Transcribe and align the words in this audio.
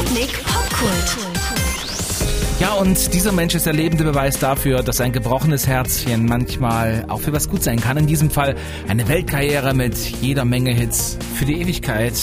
Sputnik 0.00 0.32
Popkult. 0.44 1.16
Ja, 2.58 2.72
und 2.72 3.12
dieser 3.12 3.32
Mensch 3.32 3.54
ist 3.54 3.66
der 3.66 3.74
lebende 3.74 4.02
Beweis 4.02 4.38
dafür, 4.38 4.82
dass 4.82 4.98
ein 5.02 5.12
gebrochenes 5.12 5.66
Herzchen 5.66 6.24
manchmal 6.24 7.04
auch 7.08 7.20
für 7.20 7.34
was 7.34 7.50
gut 7.50 7.62
sein 7.62 7.78
kann. 7.78 7.98
In 7.98 8.06
diesem 8.06 8.30
Fall 8.30 8.54
eine 8.88 9.06
Weltkarriere 9.08 9.74
mit 9.74 9.96
jeder 10.22 10.46
Menge 10.46 10.72
Hits 10.72 11.18
für 11.34 11.44
die 11.44 11.60
Ewigkeit. 11.60 12.14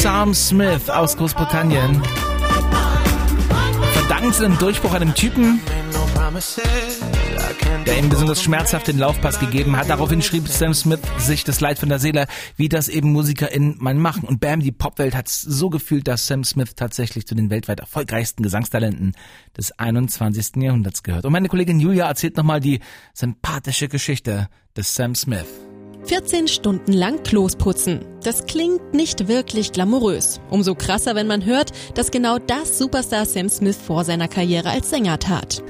Sam 0.00 0.34
Smith 0.34 0.88
aus 0.88 1.18
Großbritannien. 1.18 2.02
Verdankt 3.92 4.36
seinem 4.36 4.56
Durchbruch 4.56 4.94
einem 4.94 5.14
Typen, 5.14 5.60
der 7.86 7.98
ihm 7.98 8.08
besonders 8.08 8.42
schmerzhaft 8.42 8.88
den 8.88 8.98
Laufpass 8.98 9.40
gegeben 9.40 9.76
hat. 9.76 9.88
Daraufhin 9.88 10.22
schrieb 10.22 10.48
Sam 10.48 10.74
Smith 10.74 11.00
sich 11.18 11.44
das 11.44 11.60
Leid 11.60 11.78
von 11.78 11.88
der 11.88 11.98
Seele, 11.98 12.26
wie 12.56 12.68
das 12.68 12.88
eben 12.88 13.12
MusikerInnen 13.12 13.76
mal 13.78 13.94
machen. 13.94 14.28
Und 14.28 14.40
bam, 14.40 14.60
die 14.60 14.72
Popwelt 14.72 15.14
hat 15.14 15.28
so 15.28 15.70
gefühlt, 15.70 16.08
dass 16.08 16.26
Sam 16.26 16.44
Smith 16.44 16.74
tatsächlich 16.76 17.26
zu 17.26 17.34
den 17.34 17.50
weltweit 17.50 17.80
erfolgreichsten 17.80 18.42
Gesangstalenten 18.42 19.12
des 19.56 19.72
21. 19.78 20.56
Jahrhunderts 20.56 21.02
gehört. 21.02 21.24
Und 21.24 21.32
meine 21.32 21.48
Kollegin 21.48 21.80
Julia 21.80 22.06
erzählt 22.06 22.36
nochmal 22.36 22.60
die 22.60 22.80
sympathische 23.14 23.88
Geschichte 23.88 24.48
des 24.76 24.94
Sam 24.94 25.14
Smith. 25.14 25.69
14 26.04 26.48
Stunden 26.48 26.92
lang 26.92 27.22
Klos 27.22 27.56
putzen. 27.56 28.00
Das 28.22 28.46
klingt 28.46 28.94
nicht 28.94 29.28
wirklich 29.28 29.72
glamourös. 29.72 30.40
Umso 30.50 30.74
krasser, 30.74 31.14
wenn 31.14 31.26
man 31.26 31.44
hört, 31.44 31.70
dass 31.94 32.10
genau 32.10 32.38
das 32.38 32.78
Superstar 32.78 33.24
Sam 33.26 33.48
Smith 33.48 33.76
vor 33.76 34.04
seiner 34.04 34.28
Karriere 34.28 34.70
als 34.70 34.90
Sänger 34.90 35.18
tat. 35.18 35.62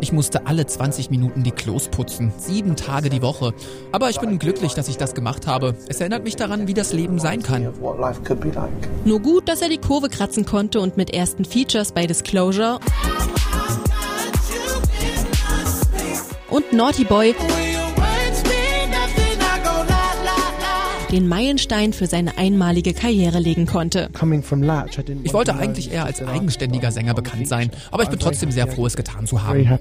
Ich 0.00 0.12
musste 0.12 0.46
alle 0.46 0.66
20 0.66 1.10
Minuten 1.10 1.42
die 1.42 1.50
Klos 1.50 1.88
putzen, 1.88 2.32
sieben 2.38 2.76
Tage 2.76 3.10
die 3.10 3.22
Woche. 3.22 3.52
Aber 3.90 4.10
ich 4.10 4.20
bin 4.20 4.38
glücklich, 4.38 4.74
dass 4.74 4.88
ich 4.88 4.96
das 4.96 5.14
gemacht 5.14 5.46
habe. 5.46 5.74
Es 5.88 6.00
erinnert 6.00 6.24
mich 6.24 6.36
daran, 6.36 6.68
wie 6.68 6.74
das 6.74 6.92
Leben 6.92 7.18
sein 7.18 7.42
kann. 7.42 7.72
Nur 9.04 9.20
gut, 9.20 9.48
dass 9.48 9.62
er 9.62 9.68
die 9.68 9.78
Kurve 9.78 10.08
kratzen 10.08 10.46
konnte 10.46 10.80
und 10.80 10.96
mit 10.96 11.12
ersten 11.12 11.44
Features 11.44 11.92
bei 11.92 12.06
Disclosure 12.06 12.78
und 16.50 16.72
Naughty 16.72 17.04
Boy 17.04 17.34
den 21.12 21.28
Meilenstein 21.28 21.92
für 21.92 22.06
seine 22.06 22.38
einmalige 22.38 22.94
Karriere 22.94 23.38
legen 23.38 23.66
konnte. 23.66 24.08
Ich 25.22 25.32
wollte 25.34 25.54
eigentlich 25.54 25.92
eher 25.92 26.06
als 26.06 26.22
eigenständiger 26.22 26.90
Sänger 26.90 27.14
bekannt 27.14 27.46
sein, 27.46 27.70
aber 27.90 28.02
ich 28.02 28.08
bin 28.08 28.18
trotzdem 28.18 28.50
sehr 28.50 28.66
froh, 28.66 28.86
es 28.86 28.96
getan 28.96 29.26
zu 29.26 29.42
haben. 29.42 29.78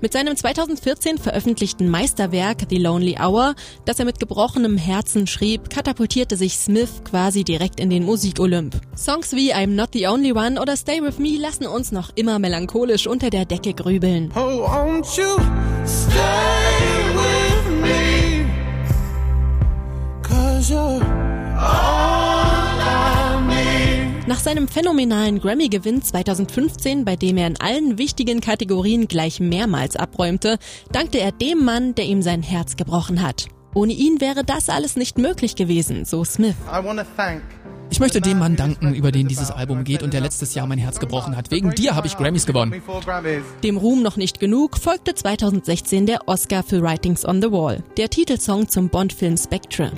Mit 0.00 0.12
seinem 0.12 0.36
2014 0.36 1.18
veröffentlichten 1.18 1.88
Meisterwerk 1.88 2.66
The 2.68 2.78
Lonely 2.78 3.16
Hour, 3.18 3.54
das 3.86 3.98
er 3.98 4.04
mit 4.04 4.20
gebrochenem 4.20 4.76
Herzen 4.76 5.26
schrieb, 5.26 5.70
katapultierte 5.70 6.36
sich 6.36 6.58
Smith 6.58 7.02
quasi 7.04 7.42
direkt 7.42 7.80
in 7.80 7.88
den 7.88 8.04
Musikolymp. 8.04 8.78
Songs 8.96 9.32
wie 9.32 9.54
I'm 9.54 9.68
Not 9.68 9.90
the 9.94 10.06
Only 10.06 10.32
One 10.32 10.60
oder 10.60 10.76
Stay 10.76 11.00
With 11.02 11.18
Me 11.18 11.38
lassen 11.38 11.66
uns 11.66 11.90
noch 11.90 12.10
immer 12.14 12.38
melancholisch 12.38 13.06
unter 13.06 13.30
der 13.30 13.46
Decke 13.46 13.72
grübeln. 13.72 14.30
Oh, 14.36 14.68
Nach 24.26 24.40
seinem 24.40 24.66
phänomenalen 24.66 25.38
Grammy-Gewinn 25.38 26.02
2015, 26.02 27.04
bei 27.04 27.14
dem 27.14 27.36
er 27.36 27.46
in 27.46 27.60
allen 27.60 27.98
wichtigen 27.98 28.40
Kategorien 28.40 29.06
gleich 29.06 29.38
mehrmals 29.38 29.94
abräumte, 29.94 30.58
dankte 30.90 31.18
er 31.20 31.30
dem 31.30 31.64
Mann, 31.64 31.94
der 31.94 32.06
ihm 32.06 32.20
sein 32.20 32.42
Herz 32.42 32.74
gebrochen 32.76 33.22
hat. 33.22 33.46
Ohne 33.74 33.92
ihn 33.92 34.20
wäre 34.20 34.42
das 34.42 34.68
alles 34.68 34.96
nicht 34.96 35.18
möglich 35.18 35.54
gewesen, 35.54 36.04
so 36.04 36.24
Smith. 36.24 36.56
Ich 37.90 38.00
möchte 38.00 38.20
dem 38.20 38.40
Mann 38.40 38.56
danken, 38.56 38.92
über 38.94 39.12
den 39.12 39.28
dieses 39.28 39.52
Album 39.52 39.84
geht 39.84 40.02
und 40.02 40.12
der 40.12 40.20
letztes 40.20 40.54
Jahr 40.56 40.66
mein 40.66 40.78
Herz 40.78 40.98
gebrochen 40.98 41.36
hat. 41.36 41.52
Wegen 41.52 41.70
dir 41.70 41.94
habe 41.94 42.08
ich 42.08 42.16
Grammys 42.16 42.44
gewonnen. 42.44 42.82
Dem 43.62 43.76
Ruhm 43.76 44.02
noch 44.02 44.16
nicht 44.16 44.40
genug 44.40 44.78
folgte 44.78 45.14
2016 45.14 46.06
der 46.06 46.26
Oscar 46.26 46.64
für 46.64 46.82
Writings 46.82 47.24
on 47.24 47.40
the 47.40 47.52
Wall, 47.52 47.84
der 47.96 48.10
Titelsong 48.10 48.68
zum 48.68 48.88
Bond-Film 48.88 49.36
Spectre. 49.36 49.92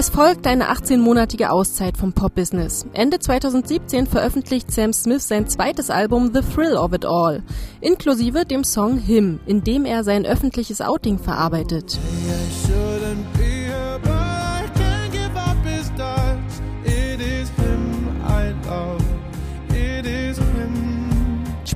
Es 0.00 0.10
folgt 0.10 0.46
eine 0.46 0.70
18-monatige 0.70 1.48
Auszeit 1.48 1.96
vom 1.96 2.12
Pop-Business. 2.12 2.86
Ende 2.92 3.18
2017 3.18 4.06
veröffentlicht 4.06 4.70
Sam 4.70 4.92
Smith 4.92 5.26
sein 5.26 5.48
zweites 5.48 5.90
Album 5.90 6.30
The 6.32 6.40
Thrill 6.40 6.76
of 6.76 6.92
It 6.92 7.04
All, 7.04 7.42
inklusive 7.80 8.44
dem 8.44 8.62
Song 8.62 8.98
Him, 8.98 9.40
in 9.44 9.64
dem 9.64 9.84
er 9.84 10.04
sein 10.04 10.24
öffentliches 10.24 10.80
Outing 10.80 11.18
verarbeitet. 11.18 11.98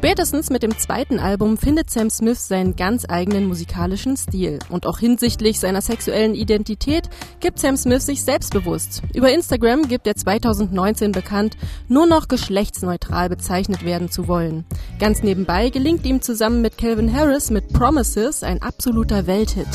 Spätestens 0.05 0.51
mit 0.51 0.65
dem 0.65 0.77
zweiten 0.77 1.21
Album 1.21 1.57
findet 1.57 1.89
Sam 1.89 2.11
Smith 2.11 2.49
seinen 2.49 2.75
ganz 2.75 3.07
eigenen 3.09 3.45
musikalischen 3.47 4.17
Stil. 4.17 4.59
Und 4.69 4.85
auch 4.85 4.99
hinsichtlich 4.99 5.61
seiner 5.61 5.81
sexuellen 5.81 6.35
Identität 6.35 7.09
gibt 7.39 7.61
Sam 7.61 7.77
Smith 7.77 8.05
sich 8.05 8.25
selbstbewusst. 8.25 9.03
Über 9.15 9.33
Instagram 9.33 9.87
gibt 9.87 10.09
er 10.09 10.17
2019 10.17 11.13
bekannt, 11.13 11.57
nur 11.87 12.07
noch 12.07 12.27
geschlechtsneutral 12.27 13.29
bezeichnet 13.29 13.85
werden 13.85 14.11
zu 14.11 14.27
wollen. 14.27 14.65
Ganz 14.99 15.23
nebenbei 15.23 15.69
gelingt 15.69 16.05
ihm 16.05 16.21
zusammen 16.21 16.63
mit 16.63 16.79
Calvin 16.79 17.15
Harris 17.15 17.51
mit 17.51 17.73
Promises 17.73 18.43
ein 18.43 18.61
absoluter 18.61 19.29
Welthit. 19.29 19.69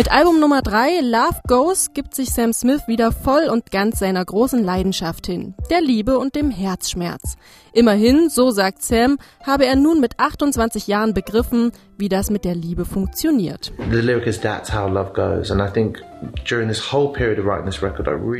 Mit 0.00 0.10
Album 0.10 0.40
Nummer 0.40 0.62
3, 0.62 1.02
Love 1.02 1.40
Goes, 1.46 1.92
gibt 1.92 2.14
sich 2.14 2.32
Sam 2.32 2.54
Smith 2.54 2.80
wieder 2.86 3.12
voll 3.12 3.50
und 3.50 3.70
ganz 3.70 3.98
seiner 3.98 4.24
großen 4.24 4.64
Leidenschaft 4.64 5.26
hin, 5.26 5.52
der 5.68 5.82
Liebe 5.82 6.18
und 6.18 6.34
dem 6.34 6.50
Herzschmerz. 6.50 7.36
Immerhin, 7.74 8.30
so 8.30 8.50
sagt 8.50 8.82
Sam, 8.82 9.18
habe 9.44 9.66
er 9.66 9.76
nun 9.76 10.00
mit 10.00 10.18
28 10.18 10.86
Jahren 10.86 11.12
begriffen, 11.12 11.72
wie 12.00 12.08
das 12.08 12.30
mit 12.30 12.44
der 12.44 12.54
Liebe 12.54 12.84
funktioniert. 12.84 13.72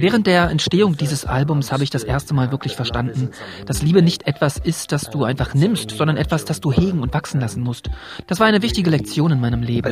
Während 0.02 0.26
der 0.26 0.50
Entstehung 0.50 0.96
dieses 0.96 1.24
Albums 1.24 1.72
habe 1.72 1.84
ich 1.84 1.90
das 1.90 2.02
erste 2.02 2.34
Mal 2.34 2.50
wirklich 2.50 2.74
verstanden, 2.74 3.30
dass 3.66 3.82
Liebe 3.82 4.02
nicht 4.02 4.26
etwas 4.26 4.58
ist, 4.58 4.92
das 4.92 5.10
du 5.10 5.24
einfach 5.24 5.54
nimmst, 5.54 5.90
sondern 5.90 6.16
etwas, 6.16 6.44
das 6.44 6.60
du 6.60 6.72
hegen 6.72 7.00
und 7.00 7.14
wachsen 7.14 7.40
lassen 7.40 7.62
musst. 7.62 7.90
Das 8.26 8.40
war 8.40 8.46
eine 8.46 8.62
wichtige 8.62 8.90
Lektion 8.90 9.30
in 9.30 9.40
meinem 9.40 9.62
Leben. 9.62 9.86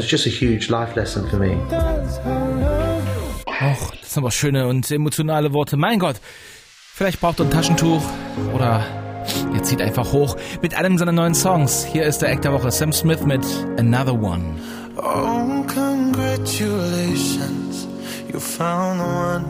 Och, 3.60 3.90
das 4.00 4.14
sind 4.14 4.22
aber 4.22 4.30
schöne 4.30 4.68
und 4.68 4.88
emotionale 4.90 5.52
Worte. 5.52 5.76
Mein 5.76 5.98
Gott, 5.98 6.16
vielleicht 6.94 7.20
braucht 7.20 7.40
er 7.40 7.46
ein 7.46 7.50
Taschentuch 7.50 8.02
oder 8.54 9.07
er 9.54 9.62
zieht 9.62 9.82
einfach 9.82 10.12
hoch 10.12 10.36
mit 10.62 10.74
einem 10.74 10.98
seiner 10.98 11.12
neuen 11.12 11.34
Songs. 11.34 11.84
Hier 11.84 12.04
ist 12.04 12.22
der 12.22 12.30
Act 12.30 12.44
der 12.44 12.52
Woche, 12.52 12.70
Sam 12.70 12.92
Smith 12.92 13.24
mit 13.24 13.44
Another 13.78 14.14
One. 14.14 14.44
Oh, 14.96 15.64
congratulations, 15.72 17.86
you 18.32 18.40
found 18.40 19.00
the 19.00 19.06
one, 19.06 19.44